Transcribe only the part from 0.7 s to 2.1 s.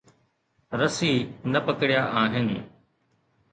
رسي نه پڪڙيا